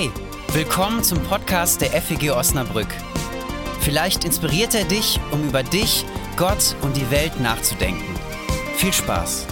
[0.00, 0.10] Hey,
[0.54, 2.88] willkommen zum Podcast der FEG Osnabrück.
[3.80, 6.06] Vielleicht inspiriert er dich, um über dich,
[6.38, 8.14] Gott und die Welt nachzudenken.
[8.76, 9.46] Viel Spaß!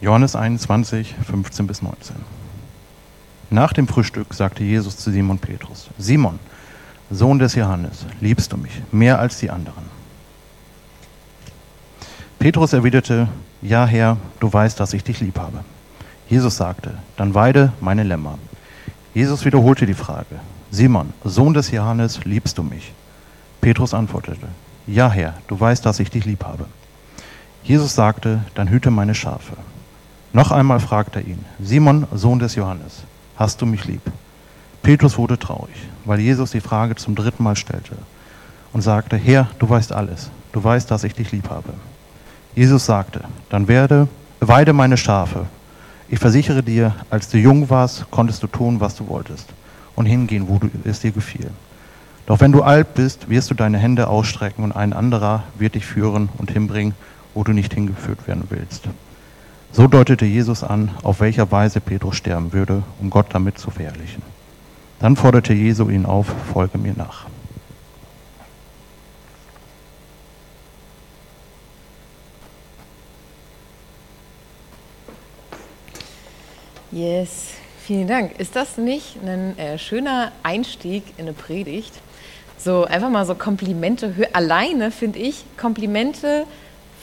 [0.00, 2.16] Johannes 21, 15 bis 19.
[3.50, 6.38] Nach dem Frühstück sagte Jesus zu Simon Petrus, Simon,
[7.12, 9.84] Sohn des Johannes, liebst du mich mehr als die anderen?
[12.38, 13.28] Petrus erwiderte,
[13.60, 15.62] Ja, Herr, du weißt, dass ich dich lieb habe.
[16.30, 18.38] Jesus sagte, dann weide meine Lämmer.
[19.12, 20.40] Jesus wiederholte die Frage,
[20.70, 22.94] Simon, Sohn des Johannes, liebst du mich?
[23.60, 24.48] Petrus antwortete,
[24.86, 26.64] Ja, Herr, du weißt, dass ich dich lieb habe.
[27.62, 29.52] Jesus sagte, dann hüte meine Schafe.
[30.32, 33.02] Noch einmal fragte er ihn, Simon, Sohn des Johannes,
[33.36, 34.00] hast du mich lieb?
[34.82, 37.96] Petrus wurde traurig, weil Jesus die Frage zum dritten Mal stellte
[38.72, 41.72] und sagte, Herr, du weißt alles, du weißt, dass ich dich lieb habe.
[42.54, 44.08] Jesus sagte, dann werde,
[44.40, 45.46] weide meine Schafe.
[46.08, 49.48] Ich versichere dir, als du jung warst, konntest du tun, was du wolltest
[49.94, 51.50] und hingehen, wo du, es dir gefiel.
[52.26, 55.86] Doch wenn du alt bist, wirst du deine Hände ausstrecken und ein anderer wird dich
[55.86, 56.94] führen und hinbringen,
[57.34, 58.84] wo du nicht hingeführt werden willst.
[59.72, 64.31] So deutete Jesus an, auf welcher Weise Petrus sterben würde, um Gott damit zu verherrlichen.
[65.02, 67.26] Dann forderte Jesu ihn auf, folge mir nach.
[76.92, 78.38] Yes, vielen Dank.
[78.38, 81.94] Ist das nicht ein äh, schöner Einstieg in eine Predigt?
[82.56, 86.46] So einfach mal so Komplimente alleine finde ich Komplimente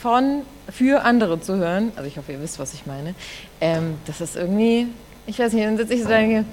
[0.00, 0.40] von
[0.70, 1.92] für andere zu hören.
[1.96, 3.14] Also ich hoffe, ihr wisst, was ich meine.
[3.60, 4.86] Ähm, das ist irgendwie,
[5.26, 6.46] ich weiß nicht, dann sitze ich so da denke,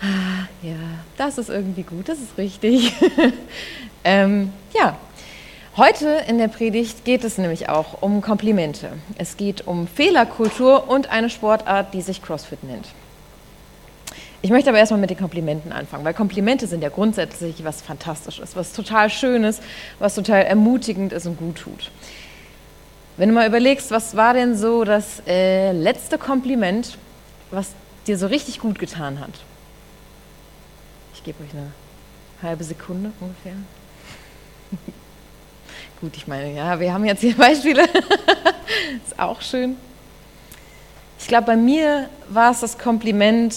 [0.00, 0.76] ah, ja,
[1.16, 2.92] das ist irgendwie gut, das ist richtig.
[4.04, 4.96] ähm, ja,
[5.76, 8.92] heute in der Predigt geht es nämlich auch um Komplimente.
[9.16, 12.86] Es geht um Fehlerkultur und eine Sportart, die sich CrossFit nennt.
[14.42, 18.56] Ich möchte aber erstmal mit den Komplimenten anfangen, weil Komplimente sind ja grundsätzlich was Fantastisches,
[18.56, 19.60] was total Schönes,
[19.98, 21.90] was total ermutigend ist und gut tut.
[23.18, 26.96] Wenn du mal überlegst, was war denn so das äh, letzte Kompliment,
[27.50, 27.72] was
[28.06, 29.32] dir so richtig gut getan hat?
[31.20, 31.70] Ich gebe euch eine
[32.42, 33.52] halbe Sekunde ungefähr.
[36.00, 37.82] Gut, ich meine, ja, wir haben jetzt hier Beispiele.
[39.06, 39.76] ist auch schön.
[41.18, 43.54] Ich glaube, bei mir war es das Kompliment,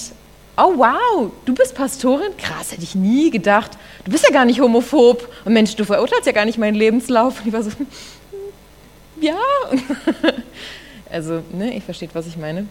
[0.57, 2.35] oh wow, du bist Pastorin?
[2.38, 3.78] Krass, hätte ich nie gedacht.
[4.03, 5.30] Du bist ja gar nicht homophob.
[5.45, 7.40] Und Mensch, du verurteilst ja gar nicht meinen Lebenslauf.
[7.40, 7.72] Und ich war so,
[9.22, 9.38] ja.
[11.09, 12.68] also, ne, ich verstehe, was ich meine.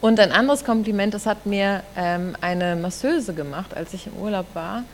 [0.00, 4.46] Und ein anderes Kompliment, das hat mir ähm, eine Masseuse gemacht, als ich im Urlaub
[4.54, 4.84] war.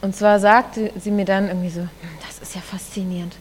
[0.00, 1.88] Und zwar sagte sie mir dann irgendwie so, hm,
[2.26, 3.36] das ist ja faszinierend.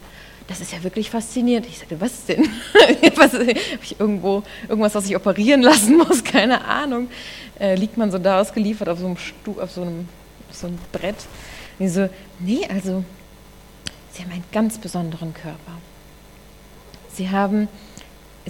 [0.47, 1.65] Das ist ja wirklich faszinierend.
[1.67, 2.43] Ich sagte, was denn?
[3.15, 6.23] was, Habe ich irgendwo irgendwas, was ich operieren lassen muss?
[6.25, 7.09] Keine Ahnung.
[7.59, 10.07] Äh, liegt man so da ausgeliefert auf so einem, Stu auf so einem,
[10.49, 11.15] auf so einem Brett?
[11.79, 12.09] Und ich so,
[12.39, 13.03] nee, also,
[14.11, 15.77] Sie haben einen ganz besonderen Körper.
[17.13, 17.69] Sie haben,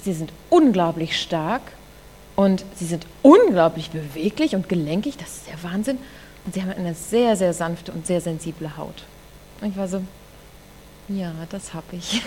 [0.01, 1.61] Sie sind unglaublich stark
[2.41, 5.99] und sie sind unglaublich beweglich und gelenkig, das ist der Wahnsinn.
[6.43, 9.03] Und sie haben eine sehr, sehr sanfte und sehr sensible Haut.
[9.61, 10.01] Und ich war so,
[11.07, 12.23] ja, das habe ich.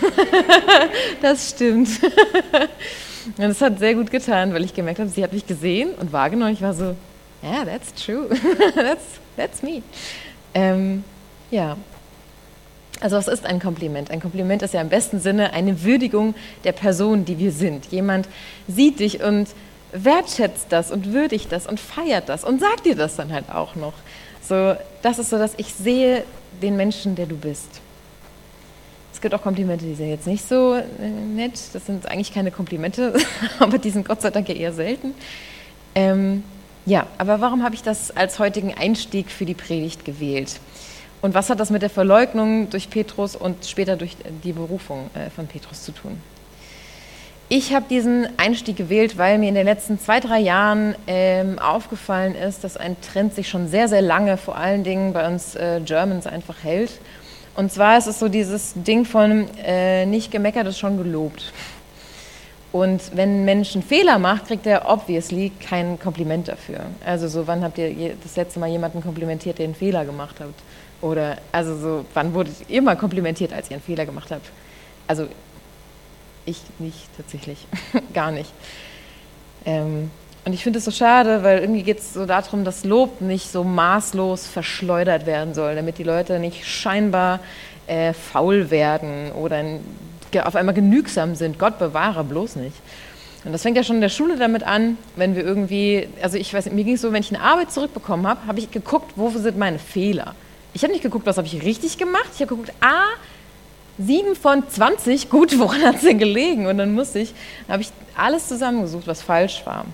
[1.21, 1.89] das stimmt.
[3.37, 6.13] und das hat sehr gut getan, weil ich gemerkt habe, sie hat mich gesehen und
[6.13, 6.53] wahrgenommen.
[6.53, 6.95] Ich war so,
[7.43, 8.29] yeah, that's true.
[8.75, 9.03] that's,
[9.35, 9.81] that's me.
[10.53, 11.03] Ähm,
[11.51, 11.75] ja,
[13.01, 14.11] also was ist ein Kompliment?
[14.11, 17.87] Ein Kompliment ist ja im besten Sinne eine Würdigung der Person, die wir sind.
[17.87, 18.29] Jemand
[18.69, 19.49] sieht dich und
[19.91, 23.75] wertschätzt das und würdigt das und feiert das und sagt dir das dann halt auch
[23.75, 23.93] noch.
[24.41, 26.23] So, das ist so, dass ich sehe
[26.61, 27.81] den Menschen, der du bist.
[29.13, 31.53] Es gibt auch Komplimente, die sind jetzt nicht so äh, nett.
[31.73, 33.13] Das sind eigentlich keine Komplimente,
[33.59, 35.13] aber die sind Gott sei Dank eher selten.
[35.95, 36.43] Ähm,
[36.85, 40.59] ja, aber warum habe ich das als heutigen Einstieg für die Predigt gewählt?
[41.21, 45.29] Und was hat das mit der Verleugnung durch Petrus und später durch die Berufung äh,
[45.29, 46.21] von Petrus zu tun?
[47.47, 52.33] Ich habe diesen Einstieg gewählt, weil mir in den letzten zwei, drei Jahren ähm, aufgefallen
[52.33, 55.79] ist, dass ein Trend sich schon sehr, sehr lange, vor allen Dingen bei uns äh,
[55.85, 56.89] Germans, einfach hält.
[57.55, 61.53] Und zwar ist es so dieses Ding von äh, nicht gemeckert ist schon gelobt.
[62.71, 66.79] Und wenn ein Mensch einen Fehler macht, kriegt er obviously kein Kompliment dafür.
[67.05, 70.49] Also so, wann habt ihr das letzte Mal jemanden komplimentiert, der einen Fehler gemacht hat?
[70.99, 74.49] Oder also so, wann wurdet ihr mal komplimentiert, als ihr einen Fehler gemacht habt?
[75.07, 75.27] Also
[76.45, 77.57] ich nicht tatsächlich,
[78.13, 78.51] gar nicht.
[79.65, 80.11] Ähm,
[80.45, 83.51] und ich finde es so schade, weil irgendwie geht es so darum, dass Lob nicht
[83.51, 87.39] so maßlos verschleudert werden soll, damit die Leute nicht scheinbar
[87.87, 89.63] äh, faul werden oder
[90.43, 91.57] auf einmal genügsam sind.
[91.57, 92.75] Gott bewahre bloß nicht.
[93.43, 96.53] Und das fängt ja schon in der Schule damit an, wenn wir irgendwie, also ich
[96.53, 99.29] weiß, mir ging es so, wenn ich eine Arbeit zurückbekommen habe, habe ich geguckt, wo
[99.29, 100.35] sind meine Fehler.
[100.73, 102.29] Ich habe nicht geguckt, was habe ich richtig gemacht.
[102.33, 103.05] Ich habe geguckt, ah,
[103.97, 106.67] 7 von 20, gut, woran hat es denn gelegen?
[106.67, 107.33] Und dann musste ich,
[107.69, 109.85] habe ich alles zusammengesucht, was falsch war.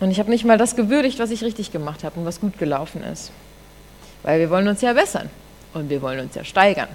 [0.00, 2.58] Und ich habe nicht mal das gewürdigt, was ich richtig gemacht habe und was gut
[2.58, 3.30] gelaufen ist.
[4.22, 5.30] Weil wir wollen uns ja bessern
[5.72, 6.88] und wir wollen uns ja steigern.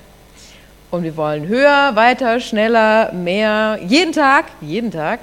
[0.92, 5.22] Und wir wollen höher, weiter, schneller, mehr, jeden Tag, jeden Tag.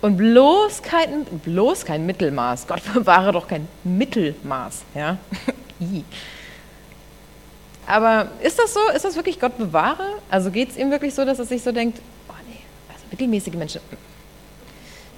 [0.00, 2.66] Und bloß kein, bloß kein Mittelmaß.
[2.66, 4.82] Gott bewahre doch kein Mittelmaß.
[4.94, 5.18] Ja?
[7.86, 8.80] Aber ist das so?
[8.94, 10.04] Ist das wirklich Gott bewahre?
[10.30, 11.98] Also geht es ihm wirklich so, dass er sich so denkt,
[12.28, 13.80] oh nee, also mittelmäßige Menschen.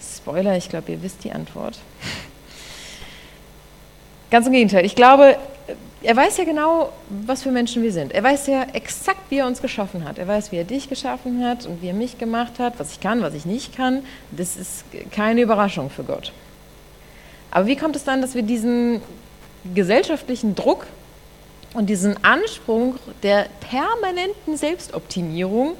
[0.00, 1.78] Spoiler, ich glaube, ihr wisst die Antwort.
[4.30, 4.84] Ganz im Gegenteil.
[4.84, 5.36] Ich glaube,
[6.02, 8.12] er weiß ja genau, was für Menschen wir sind.
[8.12, 10.18] Er weiß ja exakt, wie er uns geschaffen hat.
[10.18, 13.00] Er weiß, wie er dich geschaffen hat und wie er mich gemacht hat, was ich
[13.00, 14.04] kann, was ich nicht kann.
[14.30, 16.32] Das ist keine Überraschung für Gott.
[17.50, 19.00] Aber wie kommt es dann, dass wir diesen
[19.74, 20.86] gesellschaftlichen Druck
[21.74, 25.74] und diesen Anspruch der permanenten Selbstoptimierung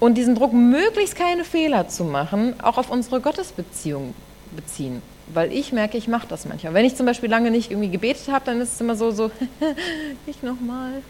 [0.00, 4.14] und diesen Druck, möglichst keine Fehler zu machen, auch auf unsere Gottesbeziehung
[4.56, 5.02] beziehen?
[5.32, 6.74] Weil ich merke, ich mache das manchmal.
[6.74, 9.30] Wenn ich zum Beispiel lange nicht irgendwie gebetet habe, dann ist es immer so, so,
[10.26, 11.02] nicht nochmal.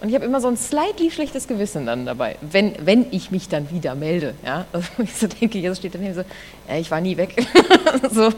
[0.00, 3.48] Und ich habe immer so ein slightly schlechtes Gewissen dann dabei, wenn, wenn ich mich
[3.48, 4.34] dann wieder melde.
[4.44, 4.66] Ja?
[4.72, 6.24] Also ich so denke, jetzt steht dann hier so,
[6.68, 7.46] ja, ich war nie weg.
[8.10, 8.32] so,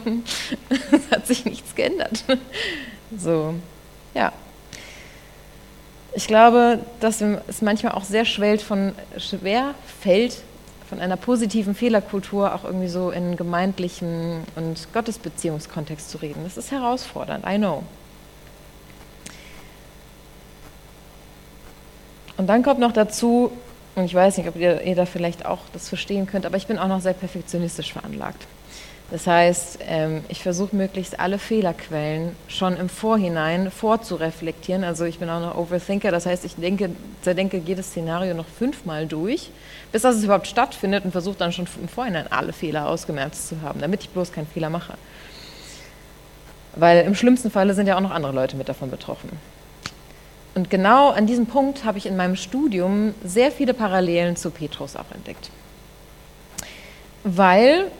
[0.69, 2.23] es hat sich nichts geändert.
[3.17, 3.55] So,
[4.13, 4.31] ja.
[6.15, 8.55] Ich glaube, dass es manchmal auch sehr schwer,
[10.01, 10.43] fällt,
[10.89, 16.45] von einer positiven Fehlerkultur auch irgendwie so in gemeindlichen und Gottesbeziehungskontext zu reden.
[16.45, 17.83] Das ist herausfordernd, I know.
[22.37, 23.51] Und dann kommt noch dazu,
[23.95, 26.67] und ich weiß nicht, ob ihr, ihr da vielleicht auch das verstehen könnt, aber ich
[26.67, 28.47] bin auch noch sehr perfektionistisch veranlagt.
[29.11, 34.83] Das heißt, ähm, ich versuche möglichst alle Fehlerquellen schon im Vorhinein vorzureflektieren.
[34.83, 36.89] Also ich bin auch noch Overthinker, das heißt, ich denke,
[37.21, 39.51] zerdenke jedes Szenario noch fünfmal durch,
[39.91, 43.79] bis das überhaupt stattfindet und versuche dann schon im Vorhinein alle Fehler ausgemerzt zu haben,
[43.79, 44.95] damit ich bloß keinen Fehler mache.
[46.75, 49.29] Weil im schlimmsten Falle sind ja auch noch andere Leute mit davon betroffen.
[50.55, 54.95] Und genau an diesem Punkt habe ich in meinem Studium sehr viele Parallelen zu Petrus
[54.95, 55.51] auch entdeckt.
[57.23, 57.91] Weil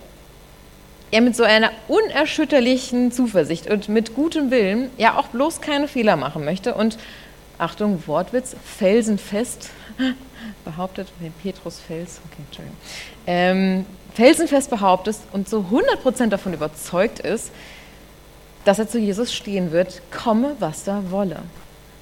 [1.11, 6.15] er mit so einer unerschütterlichen Zuversicht und mit gutem Willen ja auch bloß keine Fehler
[6.15, 6.97] machen möchte und,
[7.57, 9.69] Achtung, Wortwitz, felsenfest
[10.65, 12.77] behauptet, nee, Petrus Fels, okay, Entschuldigung,
[13.27, 17.51] ähm, felsenfest behauptet und so 100% davon überzeugt ist,
[18.65, 21.43] dass er zu Jesus stehen wird, komme, was da wolle.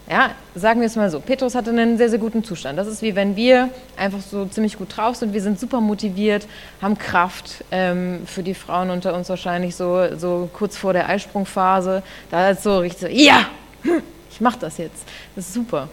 [0.10, 1.22] Ja, sagen wir es mal so.
[1.22, 2.78] Petrus hatte einen sehr, sehr guten Zustand.
[2.78, 5.34] Das ist wie wenn wir einfach so ziemlich gut drauf sind.
[5.34, 6.46] Wir sind super motiviert,
[6.82, 7.64] haben Kraft.
[7.72, 12.04] Ähm, für die Frauen unter uns wahrscheinlich so, so kurz vor der Eisprungphase.
[12.30, 13.48] Da ist so richtig so, ja,
[14.30, 15.06] ich mache das jetzt.
[15.36, 15.88] Das ist super.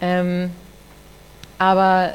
[0.00, 0.50] Ähm,
[1.58, 2.14] aber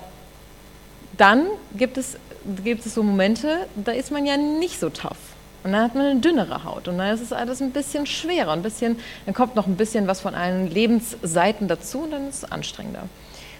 [1.18, 2.18] dann gibt es,
[2.64, 5.27] gibt es so Momente, da ist man ja nicht so tough.
[5.68, 8.54] Und dann hat man eine dünnere Haut und dann ist es alles ein bisschen schwerer,
[8.54, 12.44] ein bisschen, dann kommt noch ein bisschen was von allen Lebensseiten dazu und dann ist
[12.44, 13.04] es anstrengender.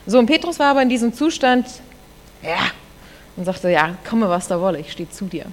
[0.06, 1.66] So, und Petrus war aber in diesem Zustand,
[2.42, 2.72] ja,
[3.36, 5.48] und sagte, ja, komme, was da wolle, ich stehe zu dir.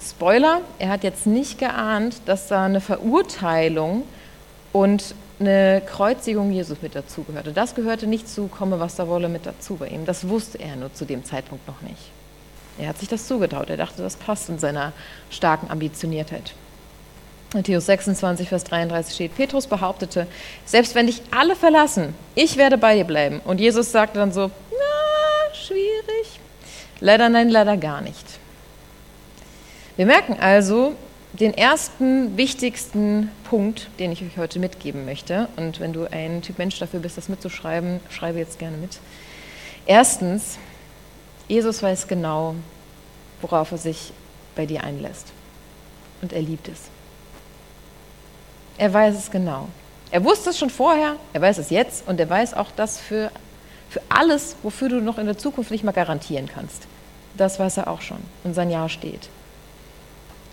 [0.00, 4.04] Spoiler, er hat jetzt nicht geahnt, dass da eine Verurteilung
[4.72, 7.52] und eine Kreuzigung Jesus mit dazugehörte.
[7.52, 10.04] Das gehörte nicht zu, komme, was da wolle, mit dazu bei ihm.
[10.04, 12.12] Das wusste er nur zu dem Zeitpunkt noch nicht.
[12.78, 13.68] Er hat sich das zugetraut.
[13.70, 14.92] Er dachte, das passt in seiner
[15.30, 16.54] starken Ambitioniertheit.
[17.52, 20.28] Matthäus 26, Vers 33 steht, Petrus behauptete,
[20.64, 23.40] selbst wenn dich alle verlassen, ich werde bei dir bleiben.
[23.44, 26.38] Und Jesus sagte dann so, na, schwierig.
[27.00, 28.24] Leider nein, leider gar nicht.
[29.96, 30.94] Wir merken also
[31.32, 35.48] den ersten wichtigsten Punkt, den ich euch heute mitgeben möchte.
[35.56, 38.98] Und wenn du ein Typ Mensch dafür bist, das mitzuschreiben, schreibe jetzt gerne mit.
[39.86, 40.58] Erstens,
[41.50, 42.54] Jesus weiß genau,
[43.42, 44.12] worauf er sich
[44.54, 45.32] bei dir einlässt.
[46.22, 46.82] Und er liebt es.
[48.78, 49.66] Er weiß es genau.
[50.12, 53.32] Er wusste es schon vorher, er weiß es jetzt und er weiß auch das für,
[53.88, 56.84] für alles, wofür du noch in der Zukunft nicht mal garantieren kannst.
[57.36, 59.28] Das weiß er auch schon und sein Ja steht.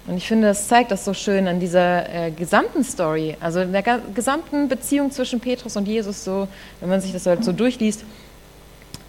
[0.07, 3.71] Und ich finde, das zeigt das so schön an dieser äh, gesamten Story, also in
[3.71, 3.83] der
[4.15, 6.47] gesamten Beziehung zwischen Petrus und Jesus, so,
[6.79, 8.03] wenn man sich das halt so durchliest.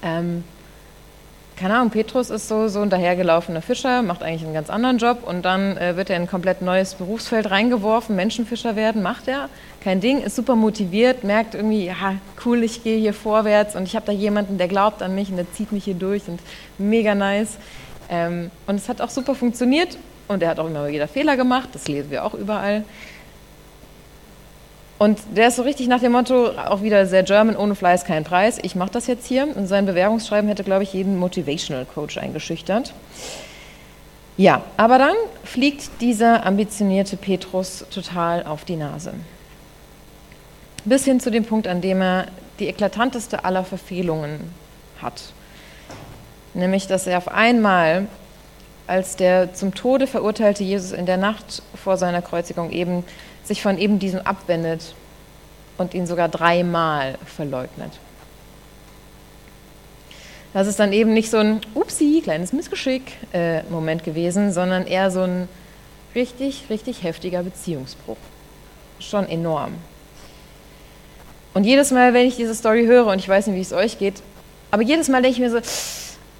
[0.02, 0.44] Ähm,
[1.58, 5.24] keine Ahnung, Petrus ist so, so ein dahergelaufener Fischer, macht eigentlich einen ganz anderen Job
[5.26, 9.48] und dann äh, wird er in ein komplett neues Berufsfeld reingeworfen, Menschenfischer werden, macht er,
[9.82, 13.96] kein Ding, ist super motiviert, merkt irgendwie, ja, cool, ich gehe hier vorwärts und ich
[13.96, 16.40] habe da jemanden, der glaubt an mich und der zieht mich hier durch und
[16.78, 17.58] mega nice.
[18.08, 19.98] Ähm, und es hat auch super funktioniert
[20.28, 22.84] und er hat auch immer wieder Fehler gemacht, das lesen wir auch überall.
[24.98, 28.24] Und der ist so richtig nach dem Motto, auch wieder sehr German, ohne Fleiß kein
[28.24, 28.58] Preis.
[28.60, 29.56] Ich mache das jetzt hier.
[29.56, 32.92] Und sein Bewerbungsschreiben hätte, glaube ich, jeden Motivational Coach eingeschüchtert.
[34.36, 35.14] Ja, aber dann
[35.44, 39.14] fliegt dieser ambitionierte Petrus total auf die Nase.
[40.84, 42.26] Bis hin zu dem Punkt, an dem er
[42.58, 44.52] die eklatanteste aller Verfehlungen
[45.00, 45.32] hat.
[46.54, 48.06] Nämlich, dass er auf einmal,
[48.88, 53.04] als der zum Tode verurteilte Jesus in der Nacht vor seiner Kreuzigung eben
[53.44, 54.94] sich von eben diesem abwendet
[55.76, 57.92] und ihn sogar dreimal verleugnet.
[60.54, 63.60] Das ist dann eben nicht so ein Upsi, kleines Missgeschick äh,
[64.02, 65.48] gewesen, sondern eher so ein
[66.14, 68.16] richtig, richtig heftiger Beziehungsbruch.
[68.98, 69.74] Schon enorm.
[71.52, 73.98] Und jedes Mal, wenn ich diese Story höre, und ich weiß nicht, wie es euch
[73.98, 74.22] geht,
[74.70, 75.60] aber jedes Mal denke ich mir so,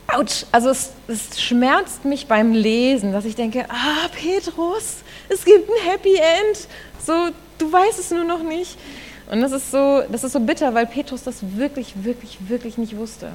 [0.09, 4.99] ouch, also es, es schmerzt mich beim Lesen, dass ich denke, ah, Petrus,
[5.29, 6.69] es gibt ein Happy End.
[7.05, 8.79] So, du weißt es nur noch nicht.
[9.31, 12.97] Und das ist so, das ist so bitter, weil Petrus das wirklich, wirklich, wirklich nicht
[12.97, 13.33] wusste.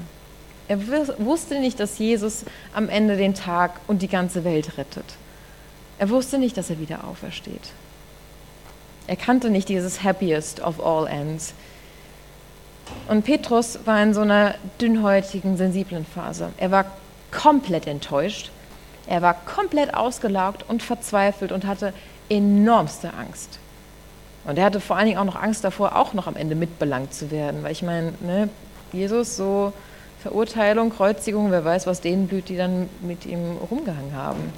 [0.67, 0.79] Er
[1.19, 5.05] wusste nicht, dass Jesus am Ende den Tag und die ganze Welt rettet.
[5.99, 7.71] Er wusste nicht, dass er wieder aufersteht.
[9.05, 11.53] Er kannte nicht dieses Happiest of all ends.
[13.07, 16.49] Und Petrus war in so einer dünnhäutigen, sensiblen Phase.
[16.57, 16.85] Er war
[17.31, 18.51] komplett enttäuscht.
[19.07, 21.93] Er war komplett ausgelaugt und verzweifelt und hatte
[22.29, 23.59] enormste Angst.
[24.45, 27.13] Und er hatte vor allen Dingen auch noch Angst davor, auch noch am Ende mitbelangt
[27.13, 27.63] zu werden.
[27.63, 28.49] Weil ich meine, ne,
[28.91, 29.73] Jesus, so
[30.21, 34.53] Verurteilung, Kreuzigung, wer weiß, was denen blüht, die dann mit ihm rumgehangen haben.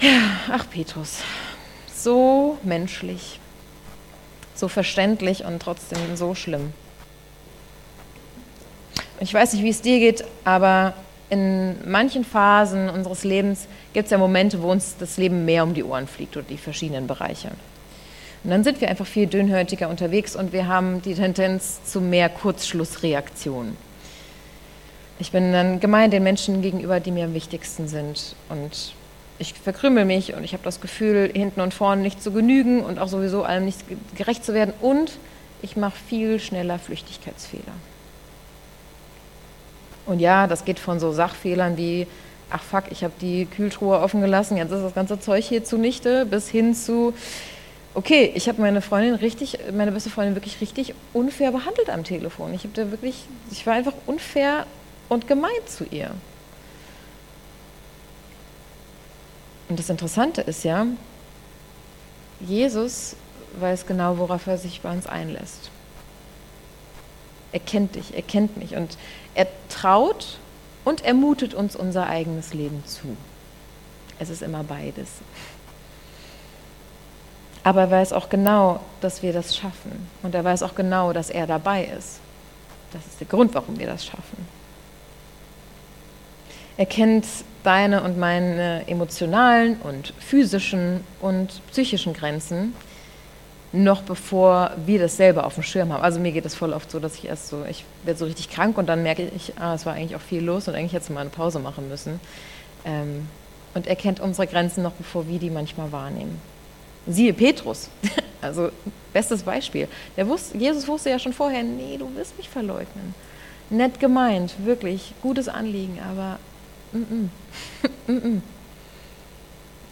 [0.00, 0.20] Ja,
[0.52, 1.20] ach Petrus,
[1.92, 3.40] so menschlich,
[4.58, 6.72] so verständlich und trotzdem so schlimm.
[9.20, 10.94] Ich weiß nicht, wie es dir geht, aber
[11.30, 15.74] in manchen Phasen unseres Lebens gibt es ja Momente, wo uns das Leben mehr um
[15.74, 17.50] die Ohren fliegt oder die verschiedenen Bereiche.
[18.44, 22.28] Und dann sind wir einfach viel dünnhäutiger unterwegs und wir haben die Tendenz zu mehr
[22.28, 23.76] Kurzschlussreaktionen.
[25.18, 28.36] Ich bin dann gemein den Menschen gegenüber, die mir am wichtigsten sind.
[28.50, 28.94] Und
[29.38, 32.98] ich verkrümmel mich und ich habe das Gefühl, hinten und vorne nicht zu genügen und
[32.98, 33.80] auch sowieso allem nicht
[34.16, 34.72] gerecht zu werden.
[34.80, 35.12] Und
[35.62, 37.62] ich mache viel schneller Flüchtigkeitsfehler.
[40.06, 42.06] Und ja, das geht von so Sachfehlern wie,
[42.50, 46.24] ach fuck, ich habe die Kühltruhe offen gelassen, jetzt ist das ganze Zeug hier zunichte,
[46.26, 47.12] bis hin zu,
[47.94, 52.54] okay, ich habe meine Freundin richtig, meine beste Freundin wirklich richtig unfair behandelt am Telefon.
[52.54, 54.66] Ich habe da wirklich, ich war einfach unfair
[55.08, 56.10] und gemein zu ihr.
[59.68, 60.86] Und das Interessante ist ja,
[62.40, 63.16] Jesus
[63.58, 65.70] weiß genau, worauf er sich bei uns einlässt.
[67.52, 68.98] Er kennt dich, er kennt mich und
[69.34, 70.38] er traut
[70.84, 73.16] und er mutet uns unser eigenes Leben zu.
[74.18, 75.08] Es ist immer beides.
[77.64, 80.08] Aber er weiß auch genau, dass wir das schaffen.
[80.22, 82.20] Und er weiß auch genau, dass er dabei ist.
[82.92, 84.46] Das ist der Grund, warum wir das schaffen.
[86.76, 87.26] Er kennt
[87.62, 92.74] deine und meine emotionalen und physischen und psychischen Grenzen
[93.72, 96.02] noch bevor wir das selber auf dem Schirm haben.
[96.02, 98.50] Also mir geht es voll oft so, dass ich erst so, ich werde so richtig
[98.50, 101.12] krank und dann merke ich, ah, es war eigentlich auch viel los und eigentlich hätte
[101.12, 102.20] mal eine Pause machen müssen.
[102.84, 103.28] Ähm,
[103.74, 106.40] und er kennt unsere Grenzen noch, bevor wir die manchmal wahrnehmen.
[107.06, 107.90] Siehe Petrus,
[108.40, 108.70] also
[109.12, 109.88] bestes Beispiel.
[110.16, 113.14] Der wusste, Jesus wusste ja schon vorher, nee, du wirst mich verleugnen.
[113.68, 116.38] Nett gemeint, wirklich, gutes Anliegen, aber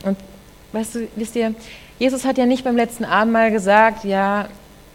[0.05, 0.17] und
[0.73, 1.55] weißt du, wisst ihr,
[1.99, 4.49] Jesus hat ja nicht beim letzten Abendmahl gesagt, ja,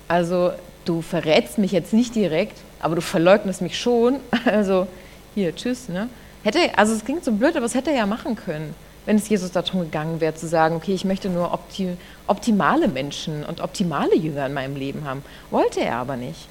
[0.07, 0.51] also
[0.85, 4.19] du verrätst mich jetzt nicht direkt, aber du verleugnest mich schon.
[4.45, 4.87] Also
[5.35, 5.89] hier, tschüss.
[5.89, 6.09] Ne?
[6.43, 8.73] Hätte, also es klingt so blöd, aber es hätte er ja machen können,
[9.05, 11.95] wenn es Jesus darum gegangen wäre, zu sagen, okay, ich möchte nur opti
[12.27, 15.23] optimale Menschen und optimale Jünger in meinem Leben haben.
[15.51, 16.47] Wollte er aber nicht.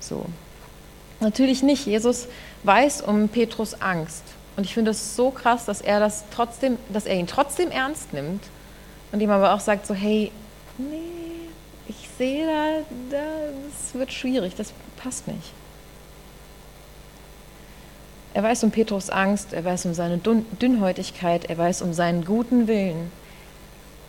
[0.00, 0.26] So.
[1.20, 1.86] Natürlich nicht.
[1.86, 2.28] Jesus
[2.64, 4.24] weiß um Petrus Angst.
[4.60, 8.12] Und ich finde es so krass, dass er das trotzdem, dass er ihn trotzdem ernst
[8.12, 8.42] nimmt
[9.10, 10.30] und ihm aber auch sagt so, hey,
[10.76, 11.48] nee,
[11.88, 13.22] ich sehe da, da,
[13.70, 15.54] das wird schwierig, das passt nicht.
[18.34, 22.68] Er weiß um Petrus Angst, er weiß um seine Dünnhäutigkeit, er weiß um seinen guten
[22.68, 23.10] Willen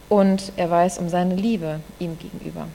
[0.09, 2.67] und er weiß um seine Liebe ihm gegenüber.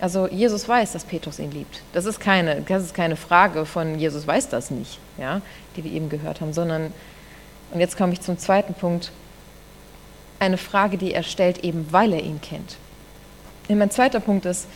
[0.00, 1.80] Also Jesus weiß, dass Petrus ihn liebt.
[1.92, 5.40] Das ist keine, das ist keine Frage von Jesus weiß das nicht, ja,
[5.76, 6.92] die wir eben gehört haben, sondern,
[7.74, 9.10] und jetzt komme ich zum zweiten Punkt,
[10.38, 12.76] eine Frage, die er stellt, eben weil er ihn kennt.
[13.68, 14.68] Und mein zweiter Punkt ist,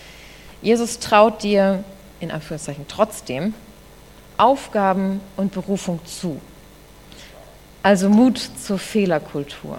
[0.63, 1.85] Jesus traut dir,
[2.19, 3.55] in Anführungszeichen trotzdem,
[4.37, 6.41] Aufgaben und Berufung zu.
[7.85, 9.79] Also Mut zur Fehlerkultur.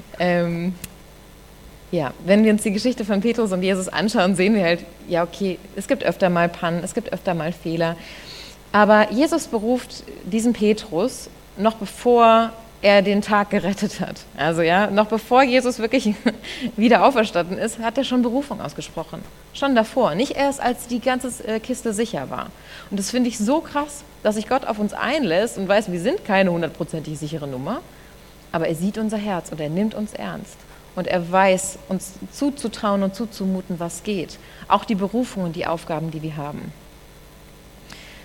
[0.20, 0.74] ähm,
[1.92, 5.24] ja, wenn wir uns die Geschichte von Petrus und Jesus anschauen, sehen wir halt, ja,
[5.24, 7.96] okay, es gibt öfter mal Pannen, es gibt öfter mal Fehler.
[8.72, 14.22] Aber Jesus beruft diesen Petrus noch bevor er den Tag gerettet hat.
[14.36, 16.14] Also ja, noch bevor Jesus wirklich
[16.76, 19.20] wieder auferstanden ist, hat er schon Berufung ausgesprochen.
[19.52, 22.46] Schon davor, nicht erst als die ganze äh, Kiste sicher war.
[22.90, 26.00] Und das finde ich so krass, dass sich Gott auf uns einlässt und weiß, wir
[26.00, 27.80] sind keine hundertprozentig sichere Nummer,
[28.52, 30.56] aber er sieht unser Herz und er nimmt uns ernst.
[30.96, 34.38] Und er weiß, uns zuzutrauen und zuzumuten, was geht.
[34.68, 36.72] Auch die Berufung und die Aufgaben, die wir haben.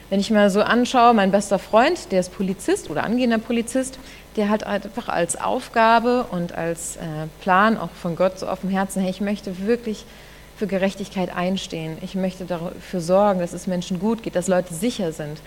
[0.09, 3.97] Wenn ich mir so anschaue, mein bester Freund, der ist Polizist oder angehender Polizist,
[4.35, 7.01] der hat einfach als Aufgabe und als äh,
[7.41, 10.05] Plan auch von Gott so auf dem Herzen, hey, ich möchte wirklich
[10.57, 11.97] für Gerechtigkeit einstehen.
[12.01, 15.39] Ich möchte dafür sorgen, dass es Menschen gut geht, dass Leute sicher sind.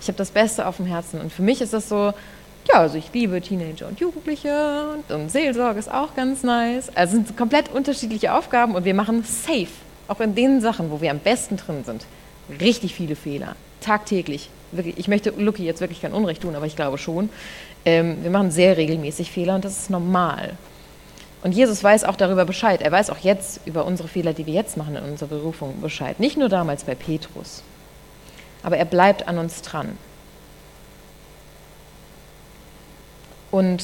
[0.00, 1.20] Ich habe das Beste auf dem Herzen.
[1.20, 2.14] Und für mich ist das so,
[2.68, 6.90] ja, also ich liebe Teenager und Jugendliche und Seelsorge ist auch ganz nice.
[6.94, 9.68] Also sind komplett unterschiedliche Aufgaben und wir machen safe,
[10.06, 12.04] auch in den Sachen, wo wir am besten drin sind,
[12.60, 14.50] richtig viele Fehler, tagtäglich.
[14.70, 17.30] Wirklich, ich möchte Lucky jetzt wirklich kein Unrecht tun, aber ich glaube schon.
[17.86, 20.52] Ähm, wir machen sehr regelmäßig Fehler und das ist normal.
[21.42, 22.82] Und Jesus weiß auch darüber Bescheid.
[22.82, 26.20] Er weiß auch jetzt über unsere Fehler, die wir jetzt machen in unserer Berufung, Bescheid.
[26.20, 27.62] Nicht nur damals bei Petrus.
[28.62, 29.96] Aber er bleibt an uns dran.
[33.50, 33.82] Und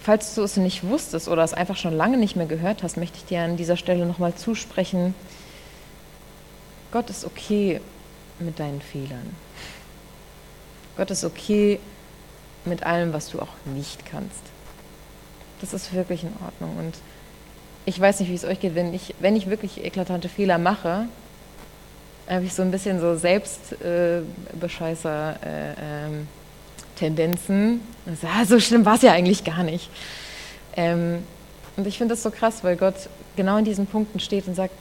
[0.00, 3.18] falls du es nicht wusstest oder es einfach schon lange nicht mehr gehört hast, möchte
[3.18, 5.14] ich dir an dieser Stelle nochmal zusprechen,
[6.92, 7.80] Gott ist okay
[8.38, 9.36] mit deinen Fehlern.
[10.96, 11.78] Gott ist okay
[12.64, 14.42] mit allem, was du auch nicht kannst.
[15.60, 16.76] Das ist wirklich in Ordnung.
[16.78, 16.96] Und
[17.86, 21.06] ich weiß nicht, wie es euch geht, wenn ich, wenn ich wirklich eklatante Fehler mache,
[22.28, 25.74] habe ich so ein bisschen so Selbstbescheißer äh, äh,
[27.00, 27.80] Tendenzen.
[28.06, 29.90] Also, ah, so schlimm war es ja eigentlich gar nicht.
[30.76, 31.24] Ähm,
[31.76, 32.94] und ich finde das so krass, weil Gott
[33.36, 34.74] genau in diesen Punkten steht und sagt,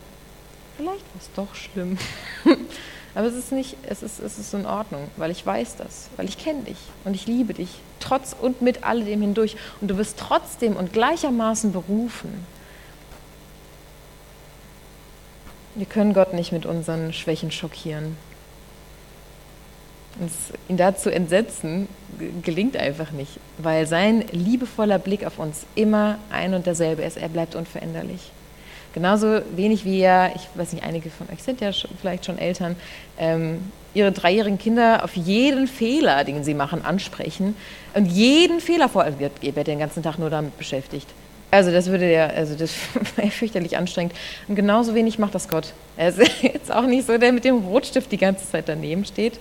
[0.78, 1.98] vielleicht war es doch schlimm.
[3.16, 6.28] Aber es ist nicht, es ist, es ist in Ordnung, weil ich weiß das, weil
[6.28, 9.56] ich kenne dich und ich liebe dich, trotz und mit alledem hindurch.
[9.82, 12.46] Und du wirst trotzdem und gleichermaßen berufen.
[15.76, 18.18] Wir können Gott nicht mit unseren Schwächen schockieren.
[20.68, 21.88] Ihn dazu entsetzen,
[22.44, 27.18] gelingt einfach nicht, weil sein liebevoller Blick auf uns immer ein und derselbe ist.
[27.18, 28.32] Er bleibt unveränderlich.
[28.94, 32.40] Genauso wenig wie er, ich weiß nicht, einige von euch sind ja schon, vielleicht schon
[32.40, 32.76] Eltern,
[33.20, 37.56] ähm, ihre dreijährigen Kinder auf jeden Fehler, den sie machen, ansprechen
[37.94, 41.08] und jeden Fehler vor, also ihr werdet den ganzen Tag nur damit beschäftigt.
[41.52, 42.74] Also das würde ja, also das
[43.16, 44.14] wäre fürchterlich anstrengend.
[44.48, 45.74] Und genauso wenig macht das Gott.
[45.98, 49.40] Er ist jetzt auch nicht so, der mit dem Rotstift die ganze Zeit daneben steht,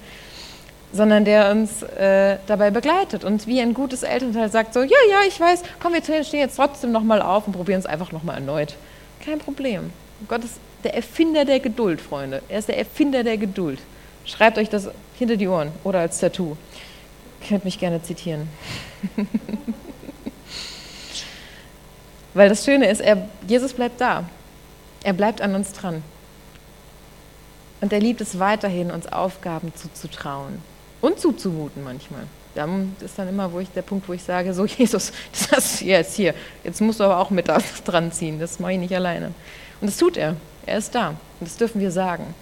[0.93, 5.21] sondern der uns äh, dabei begleitet und wie ein gutes Elternteil sagt so, ja, ja,
[5.27, 8.75] ich weiß, komm, wir stehen jetzt trotzdem nochmal auf und probieren es einfach nochmal erneut.
[9.25, 9.91] Kein Problem.
[10.29, 12.43] Gott ist der Erfinder der Geduld, Freunde.
[12.49, 13.81] Er ist der Erfinder der Geduld.
[14.25, 16.57] Schreibt euch das hinter die Ohren oder als Tattoo.
[17.41, 18.49] Ihr könnt mich gerne zitieren.
[22.35, 24.25] Weil das Schöne ist, er, Jesus bleibt da.
[25.03, 26.03] Er bleibt an uns dran.
[27.81, 30.61] Und er liebt es weiterhin, uns Aufgaben zuzutrauen
[31.01, 32.23] und zuzumuten manchmal.
[32.55, 35.13] Dann ist dann immer wo ich, der Punkt, wo ich sage, so Jesus,
[35.51, 36.35] das ist jetzt hier,
[36.65, 37.49] jetzt musst du aber auch mit
[37.85, 39.33] dran ziehen, das mache ich nicht alleine.
[39.81, 42.35] Und das tut er, er ist da und das dürfen wir sagen.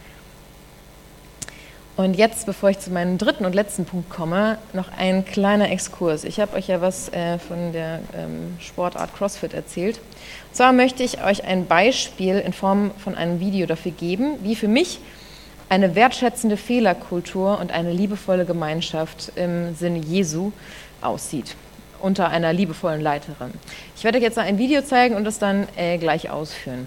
[1.96, 6.24] Und jetzt, bevor ich zu meinem dritten und letzten Punkt komme, noch ein kleiner Exkurs.
[6.24, 9.96] Ich habe euch ja was äh, von der ähm, Sportart CrossFit erzählt.
[9.96, 14.56] Und zwar möchte ich euch ein Beispiel in Form von einem Video dafür geben, wie
[14.56, 15.00] für mich
[15.68, 20.52] eine wertschätzende Fehlerkultur und eine liebevolle Gemeinschaft im Sinne Jesu
[21.00, 21.56] aussieht,
[22.00, 23.52] unter einer liebevollen Leiterin.
[23.96, 26.86] Ich werde euch jetzt ein Video zeigen und das dann äh, gleich ausführen.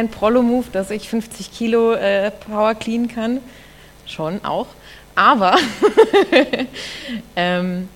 [0.00, 3.40] Kein Prollo-Move, dass ich 50 Kilo äh, Power clean kann.
[4.06, 4.68] Schon auch.
[5.14, 5.56] Aber,
[7.36, 7.88] ähm,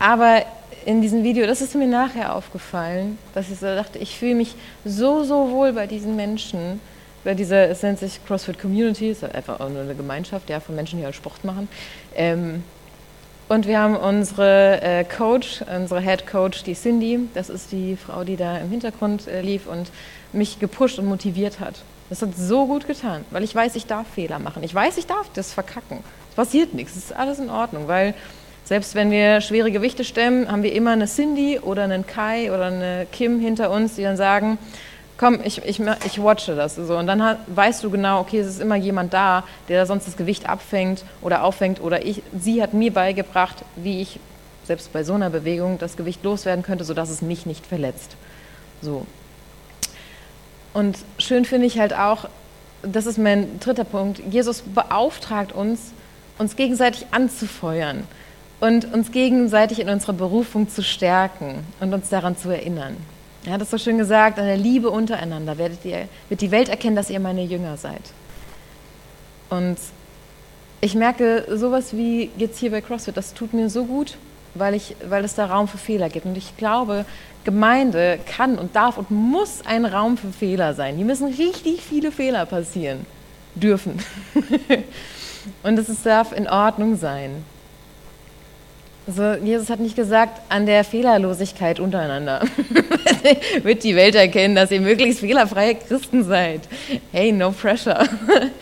[0.00, 0.42] aber
[0.84, 4.56] in diesem Video, das ist mir nachher aufgefallen, dass ich so dachte, ich fühle mich
[4.84, 6.80] so, so wohl bei diesen Menschen,
[7.22, 10.74] bei dieser, es nennt sich CrossFit Community, ist einfach auch nur eine Gemeinschaft ja, von
[10.74, 11.68] Menschen, die halt Sport machen.
[12.16, 12.64] Ähm,
[13.48, 18.24] und wir haben unsere äh, Coach, unsere Head Coach, die Cindy, das ist die Frau,
[18.24, 19.88] die da im Hintergrund äh, lief und
[20.32, 21.74] mich gepusht und motiviert hat.
[22.08, 24.62] Das hat so gut getan, weil ich weiß, ich darf Fehler machen.
[24.62, 25.98] Ich weiß, ich darf das verkacken.
[26.30, 28.14] Es passiert nichts, es ist alles in Ordnung, weil
[28.64, 32.66] selbst wenn wir schwere Gewichte stemmen, haben wir immer eine Cindy oder einen Kai oder
[32.66, 34.58] eine Kim hinter uns, die dann sagen,
[35.18, 36.76] komm, ich, ich, ich watche das.
[36.76, 36.96] So.
[36.96, 40.16] Und dann hat, weißt du genau, okay, es ist immer jemand da, der sonst das
[40.16, 41.80] Gewicht abfängt oder auffängt.
[41.80, 44.18] Oder ich, sie hat mir beigebracht, wie ich
[44.64, 48.16] selbst bei so einer Bewegung das Gewicht loswerden könnte, sodass es mich nicht verletzt.
[48.82, 49.06] So.
[50.76, 52.28] Und schön finde ich halt auch,
[52.82, 55.92] das ist mein dritter Punkt, Jesus beauftragt uns,
[56.36, 58.04] uns gegenseitig anzufeuern
[58.60, 62.98] und uns gegenseitig in unserer Berufung zu stärken und uns daran zu erinnern.
[63.46, 66.68] Er hat es so schön gesagt, an der Liebe untereinander werdet ihr, wird die Welt
[66.68, 68.02] erkennen, dass ihr meine Jünger seid.
[69.48, 69.78] Und
[70.82, 74.18] ich merke sowas wie jetzt hier bei CrossFit, das tut mir so gut,
[74.58, 76.26] weil, ich, weil es da Raum für Fehler gibt.
[76.26, 77.04] Und ich glaube,
[77.44, 80.96] Gemeinde kann und darf und muss ein Raum für Fehler sein.
[80.96, 83.06] Hier müssen richtig viele Fehler passieren
[83.54, 83.98] dürfen.
[85.62, 87.44] und es darf in Ordnung sein.
[89.06, 92.42] Also Jesus hat nicht gesagt, an der Fehlerlosigkeit untereinander
[93.62, 96.62] wird die Welt erkennen, dass ihr möglichst fehlerfreie Christen seid.
[97.12, 98.04] Hey, no pressure.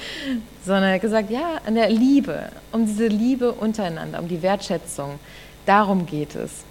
[0.64, 5.18] Sondern er hat gesagt, ja, an der Liebe, um diese Liebe untereinander, um die Wertschätzung.
[5.66, 6.64] Darum geht es.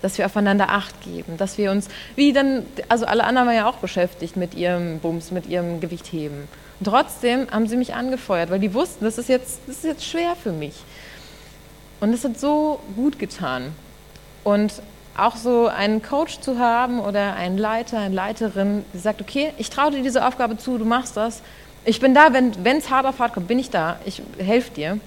[0.00, 3.68] Dass wir aufeinander Acht geben, dass wir uns, wie dann, also alle anderen waren ja
[3.68, 6.46] auch beschäftigt mit ihrem Bums, mit ihrem Gewichtheben.
[6.78, 10.04] Und trotzdem haben sie mich angefeuert, weil die wussten, das ist jetzt, das ist jetzt
[10.04, 10.74] schwer für mich.
[11.98, 13.72] Und es hat so gut getan.
[14.44, 14.72] Und
[15.16, 19.68] auch so einen Coach zu haben oder einen Leiter, eine Leiterin, die sagt, okay, ich
[19.68, 21.42] traue dir diese Aufgabe zu, du machst das.
[21.84, 25.00] Ich bin da, wenn es hart auf hart kommt, bin ich da, ich helfe dir.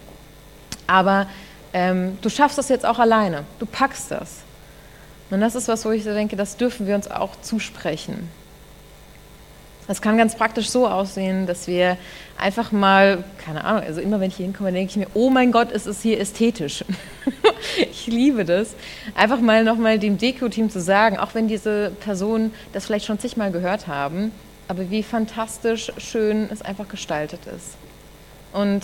[0.85, 1.27] Aber
[1.73, 4.37] ähm, du schaffst das jetzt auch alleine, du packst das.
[5.29, 8.29] Und das ist was, wo ich so denke, das dürfen wir uns auch zusprechen.
[9.87, 11.97] Das kann ganz praktisch so aussehen, dass wir
[12.37, 15.51] einfach mal, keine Ahnung, also immer wenn ich hier hinkomme, denke ich mir, oh mein
[15.51, 16.85] Gott, ist es hier ästhetisch.
[17.91, 18.75] ich liebe das.
[19.15, 23.51] Einfach mal nochmal dem Deko-Team zu sagen, auch wenn diese Personen das vielleicht schon zigmal
[23.51, 24.31] gehört haben,
[24.67, 27.75] aber wie fantastisch schön es einfach gestaltet ist.
[28.53, 28.83] Und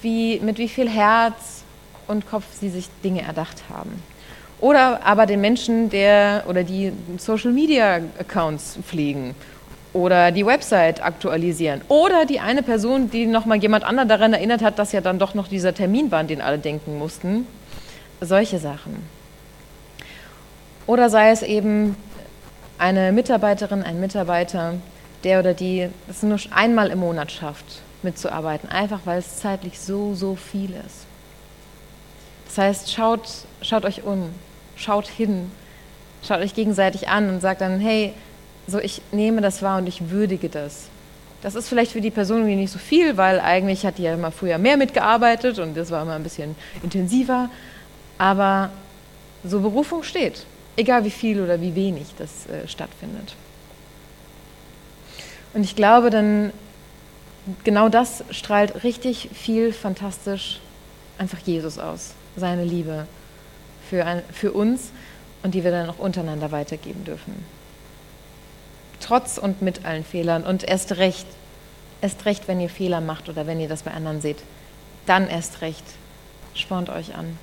[0.00, 1.61] wie, mit wie viel Herz
[2.06, 4.02] und Kopf sie sich Dinge erdacht haben.
[4.60, 9.34] Oder aber den Menschen, der oder die Social Media Accounts pflegen
[9.92, 14.62] oder die Website aktualisieren oder die eine Person, die noch mal jemand anderen daran erinnert
[14.62, 17.46] hat, dass ja dann doch noch dieser Termin war, an den alle denken mussten.
[18.20, 19.04] Solche Sachen.
[20.86, 21.96] Oder sei es eben
[22.78, 24.74] eine Mitarbeiterin, ein Mitarbeiter,
[25.24, 30.14] der oder die es nur einmal im Monat schafft, mitzuarbeiten, einfach weil es zeitlich so,
[30.14, 31.06] so viel ist.
[32.54, 33.28] Das heißt, schaut,
[33.62, 34.28] schaut euch um,
[34.76, 35.50] schaut hin,
[36.22, 38.12] schaut euch gegenseitig an und sagt dann, hey,
[38.66, 40.88] so ich nehme das wahr und ich würdige das.
[41.40, 44.30] Das ist vielleicht für die Person nicht so viel, weil eigentlich hat die ja immer
[44.30, 47.48] früher mehr mitgearbeitet und das war immer ein bisschen intensiver.
[48.18, 48.68] Aber
[49.42, 50.44] so Berufung steht,
[50.76, 53.34] egal wie viel oder wie wenig das äh, stattfindet.
[55.54, 56.52] Und ich glaube, dann
[57.64, 60.60] genau das strahlt richtig viel fantastisch
[61.18, 63.06] einfach Jesus aus, seine Liebe
[63.88, 64.90] für, ein, für uns
[65.42, 67.44] und die wir dann auch untereinander weitergeben dürfen
[69.02, 71.26] trotz und mit allen Fehlern und erst recht,
[72.00, 74.38] erst recht, wenn ihr Fehler macht oder wenn ihr das bei anderen seht,
[75.06, 75.84] dann erst recht,
[76.54, 77.38] spornt euch an.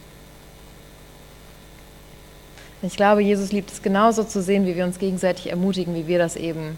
[2.82, 6.18] Ich glaube, Jesus liebt es genauso zu sehen, wie wir uns gegenseitig ermutigen, wie wir
[6.18, 6.78] das eben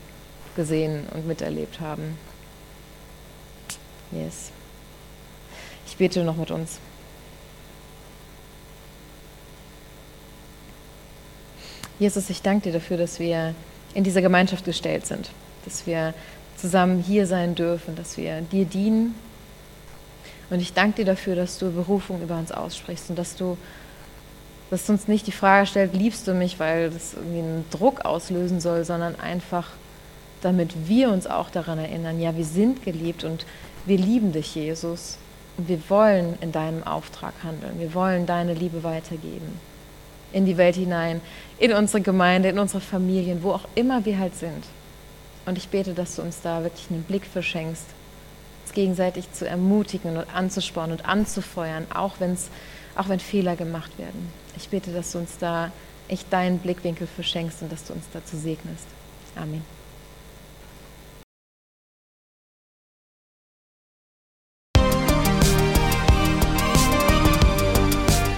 [0.56, 2.18] gesehen und miterlebt haben.
[4.12, 4.52] Yes.
[5.86, 6.80] Ich bete noch mit uns.
[12.02, 13.54] Jesus, ich danke dir dafür, dass wir
[13.94, 15.30] in dieser Gemeinschaft gestellt sind,
[15.66, 16.16] dass wir
[16.58, 19.14] zusammen hier sein dürfen, dass wir dir dienen
[20.50, 23.56] Und ich danke dir dafür, dass du Berufung über uns aussprichst und dass du,
[24.72, 28.60] dass uns nicht die Frage stellt, liebst du mich, weil das irgendwie einen Druck auslösen
[28.60, 29.68] soll, sondern einfach,
[30.42, 33.46] damit wir uns auch daran erinnern, ja, wir sind geliebt und
[33.86, 35.20] wir lieben dich, Jesus.
[35.56, 37.80] Und wir wollen in deinem Auftrag handeln.
[37.80, 39.71] Wir wollen deine Liebe weitergeben.
[40.34, 41.22] In die Welt hinein,
[41.60, 44.64] in unsere Gemeinde, in unsere Familien, wo auch immer wir halt sind.
[45.46, 47.86] Und ich bete, dass du uns da wirklich einen Blick für schenkst,
[48.64, 52.50] uns gegenseitig zu ermutigen und anzuspornen und anzufeuern, auch, wenn's,
[52.96, 54.30] auch wenn Fehler gemacht werden.
[54.58, 55.72] Ich bete, dass du uns da
[56.08, 58.88] echt deinen Blickwinkel für schenkst und dass du uns dazu segnest.
[59.36, 59.64] Amen.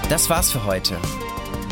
[0.10, 0.96] Das war's für heute.